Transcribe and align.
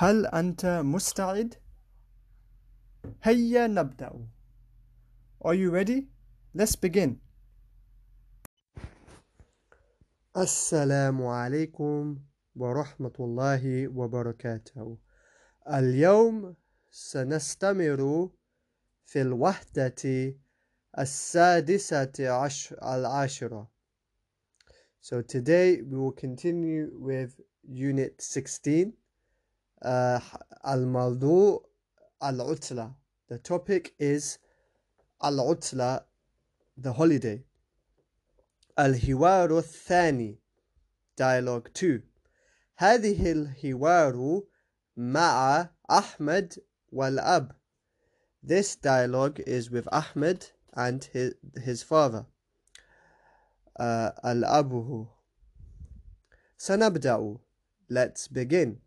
هل 0.00 0.26
أنت 0.26 0.66
مستعد؟ 0.66 1.54
هيا 3.22 3.66
نبدأ. 3.66 4.28
Are 5.44 5.54
you 5.54 5.70
ready? 5.70 6.06
Let's 6.54 6.76
begin. 6.76 7.16
السلام 10.36 11.26
عليكم 11.26 12.18
ورحمة 12.56 13.12
الله 13.20 13.88
وبركاته. 13.88 14.98
اليوم 15.68 16.56
سنستمر 16.90 18.30
في 19.06 19.20
الوحدة 19.20 20.34
السادسة 20.98 22.30
عشر 22.30 22.76
العاشرة. 22.82 23.70
So 25.00 25.22
today 25.22 25.82
we 25.82 25.98
will 25.98 26.12
continue 26.12 26.90
with 27.00 27.40
Unit 27.64 28.22
16 28.22 28.92
uh, 29.83 30.21
الموضوع 30.67 31.65
العطلة 32.23 32.95
The 33.29 33.37
topic 33.37 33.93
is 33.99 34.37
العطلة 35.23 36.05
the 36.77 36.93
holiday 36.93 37.43
الحوار 38.79 39.57
الثاني 39.57 40.39
Dialogue 41.17 41.69
2 41.73 42.01
هذه 42.77 43.31
الحوار 43.31 44.43
مع 44.97 45.69
أحمد 45.91 46.59
والأب 46.91 47.51
This 48.41 48.75
dialogue 48.75 49.39
is 49.39 49.69
with 49.71 49.87
Ahmed 49.91 50.51
and 50.73 51.03
his, 51.13 51.33
his 51.63 51.83
father 51.83 52.25
uh, 53.79 54.11
الأب 54.25 55.07
سنبدأ 56.57 57.39
Let's 57.89 58.27
begin 58.27 58.79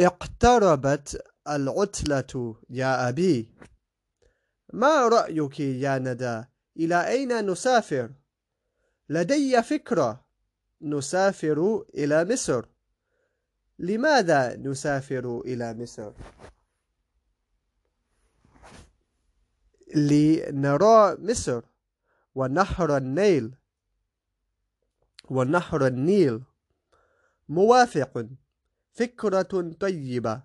اقتربت 0.00 1.24
العطلة 1.48 2.56
يا 2.70 3.08
أبي. 3.08 3.54
ما 4.72 5.08
رأيك 5.08 5.60
يا 5.60 5.98
ندى؟ 5.98 6.44
إلى 6.76 7.08
أين 7.08 7.50
نسافر؟ 7.50 8.10
لدي 9.08 9.62
فكرة. 9.62 10.24
نسافر 10.82 11.84
إلى 11.94 12.24
مصر. 12.24 12.66
لماذا 13.78 14.56
نسافر 14.56 15.40
إلى 15.40 15.74
مصر؟ 15.74 16.12
لنرى 19.96 21.16
مصر 21.18 21.62
ونهر 22.34 22.96
النيل. 22.96 23.54
ونهر 25.30 25.86
النيل. 25.86 26.42
موافق. 27.48 28.26
فكرة 28.94 29.72
طيبة. 29.80 30.42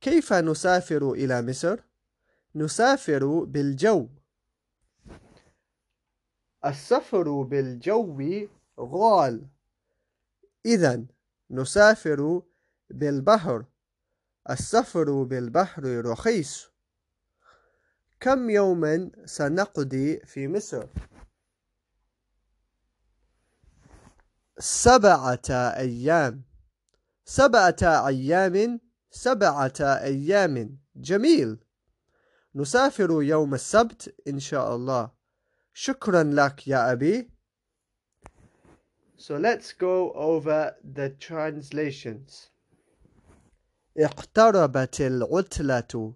كيف 0.00 0.32
نسافر 0.32 1.12
إلى 1.12 1.42
مصر؟ 1.42 1.80
نسافر 2.54 3.44
بالجو. 3.44 4.08
السفر 6.64 7.42
بالجو 7.42 8.48
غال. 8.80 9.46
إذا 10.66 11.04
نسافر 11.50 12.42
بالبحر. 12.90 13.64
السفر 14.50 15.22
بالبحر 15.22 16.04
رخيص. 16.06 16.68
كم 18.20 18.50
يوما 18.50 19.10
سنقضي 19.24 20.20
في 20.20 20.48
مصر؟ 20.48 20.86
سبعة 24.58 25.50
أيام. 25.76 26.47
سبعة 27.30 28.06
أيام 28.06 28.80
سبعة 29.10 29.80
أيام. 29.80 30.78
جميل. 30.96 31.58
نسافر 32.54 33.22
يوم 33.22 33.54
السبت 33.54 34.14
إن 34.28 34.38
شاء 34.38 34.74
الله. 34.76 35.10
شكرا 35.72 36.22
لك 36.22 36.68
يا 36.68 36.92
أبي. 36.92 37.30
So 39.18 39.36
let's 39.36 39.72
go 39.72 40.12
over 40.14 40.74
the 40.82 41.10
translations. 41.20 42.50
اقتربت 43.98 45.00
العطلة 45.00 46.14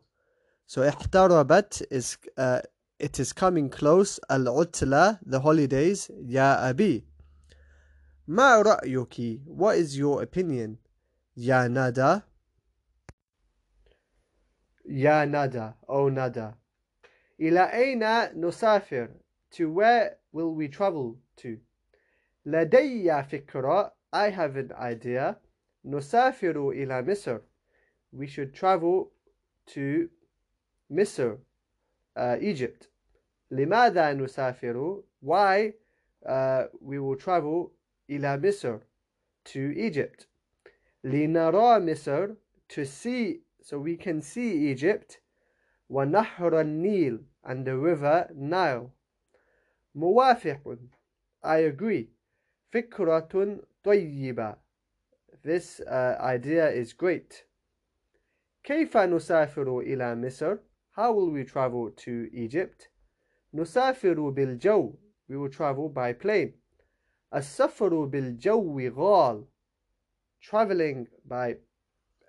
So 0.66 0.78
اقتربت 0.78 1.86
is 1.90 2.16
uh, 2.38 2.62
it 2.98 3.20
is 3.20 3.32
coming 3.34 3.68
close. 3.68 4.18
العطلة 4.30 5.18
the 5.26 5.40
holidays. 5.40 6.10
يا 6.26 6.70
أبي 6.70 7.04
ما 8.28 8.62
رأيك؟ 8.62 9.42
What 9.46 9.76
is 9.76 9.98
your 9.98 10.22
opinion? 10.22 10.78
يا 11.37 11.67
ندى 11.67 12.21
يا 14.85 15.25
ندى 15.25 15.71
أو 15.89 16.09
ندى 16.09 16.51
إلى 17.39 17.73
أين 17.73 18.03
نسافر 18.45 19.09
To 19.51 19.71
where 19.71 20.17
will 20.33 20.53
we 20.53 20.67
travel 20.67 21.17
to 21.37 21.59
لدي 22.45 23.23
فكرة 23.23 23.93
I 24.13 24.29
have 24.29 24.55
an 24.55 24.71
idea 24.71 25.35
نسافر 25.85 26.69
إلى 26.69 27.01
مصر 27.01 27.41
We 28.11 28.27
should 28.27 28.53
travel 28.53 29.11
to 29.67 30.09
مصر 30.89 31.37
uh, 32.15 32.37
Egypt 32.41 32.87
لماذا 33.51 34.13
نسافر 34.13 35.03
Why 35.21 35.73
uh, 36.25 36.65
we 36.81 36.99
will 36.99 37.15
travel 37.15 37.71
إلى 38.09 38.37
مصر 38.37 38.79
to 39.45 39.73
Egypt 39.75 40.27
لنرى 41.03 41.79
مصر 41.79 42.35
to 42.69 42.85
see 42.85 43.41
so 43.61 43.79
we 43.79 43.97
can 43.97 44.21
see 44.21 44.71
Egypt 44.71 45.19
ونهر 45.89 46.61
النيل 46.61 47.25
and 47.43 47.65
the 47.65 47.77
river 47.77 48.29
Nile 48.35 48.91
موافق 49.95 50.77
I 51.43 51.57
agree 51.59 52.09
فكرة 52.71 53.59
طيبة 53.83 54.57
This 55.43 55.79
uh, 55.79 56.17
idea 56.19 56.69
is 56.69 56.93
great 56.93 57.45
كيف 58.63 58.97
نسافر 58.97 59.79
إلى 59.79 60.15
مصر 60.15 60.57
How 60.91 61.13
will 61.13 61.31
we 61.31 61.43
travel 61.43 61.91
to 61.91 62.29
Egypt 62.33 62.89
نسافر 63.53 64.29
بالجو 64.29 64.93
We 65.29 65.37
will 65.37 65.49
travel 65.49 65.89
by 65.89 66.13
plane 66.13 66.53
السفر 67.33 68.05
بالجو 68.05 68.79
غال 68.89 69.45
Traveling 70.41 71.07
by 71.25 71.57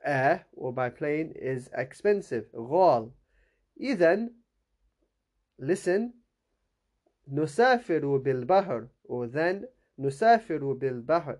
air 0.04 0.46
or 0.52 0.72
by 0.72 0.90
plane 0.90 1.32
is 1.36 1.68
expensive 1.72 2.46
غال 2.54 3.12
إذن 3.80 4.30
listen 5.58 6.12
نسافر 7.32 8.16
بالبحر 8.16 8.88
or 9.04 9.26
then 9.26 9.66
نسافر 9.98 10.72
بالبحر 10.72 11.38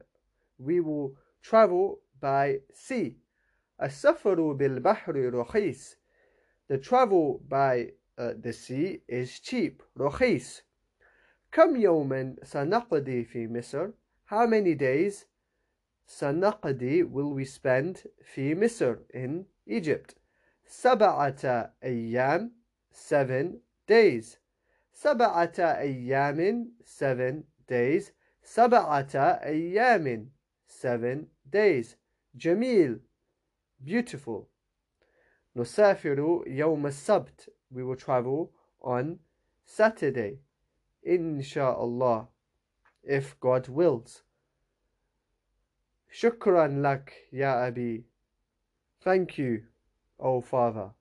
we 0.58 0.80
will 0.80 1.16
travel 1.42 2.00
by 2.20 2.60
sea 2.72 3.16
السفر 3.82 4.52
بالبحر 4.52 5.34
رخيص 5.34 5.96
the 6.68 6.78
travel 6.78 7.40
by 7.48 7.92
uh, 8.18 8.32
the 8.36 8.52
sea 8.52 9.02
is 9.08 9.40
cheap 9.40 9.82
رخيص 9.96 10.62
كم 11.52 11.76
يوما 11.76 12.36
سنقضي 12.42 13.24
في 13.24 13.48
مصر 13.48 13.90
how 14.26 14.46
many 14.46 14.74
days 14.74 15.26
سنقضي 16.06 17.04
will 17.04 17.32
we 17.34 17.44
spend 17.44 18.06
في 18.22 18.54
مصر 18.54 18.96
in 19.14 19.44
Egypt 19.66 20.14
سبعة 20.66 21.72
أيام 21.84 22.52
seven 22.92 23.60
days 23.86 24.38
سبعة 24.92 25.58
أيام 25.58 26.72
seven 26.84 27.44
days 27.68 28.12
سبعة 28.42 29.14
أيام 29.42 30.30
seven 30.66 31.26
days 31.46 31.96
جميل 32.34 33.00
beautiful 33.84 34.46
نسافر 35.56 36.44
يوم 36.46 36.86
السبت 36.86 37.50
we 37.70 37.82
will 37.84 37.96
travel 37.96 38.52
on 38.80 39.18
Saturday 39.64 40.40
inshallah 41.02 42.28
if 43.02 43.38
God 43.40 43.68
wills 43.68 44.22
Shukran 46.13 46.81
lak, 46.81 47.11
ya 47.31 47.65
Abi. 47.65 48.03
Thank 49.01 49.37
you, 49.37 49.63
O 50.19 50.41
Father. 50.41 50.91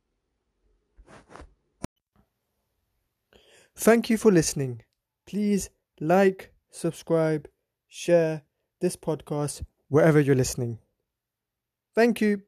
Thank 3.76 4.08
you 4.10 4.16
for 4.16 4.32
listening. 4.32 4.82
Please 5.26 5.70
like, 6.00 6.52
subscribe, 6.70 7.46
share 7.88 8.42
this 8.80 8.96
podcast 8.96 9.62
wherever 9.88 10.18
you're 10.18 10.34
listening. 10.34 10.78
Thank 11.94 12.20
you. 12.20 12.42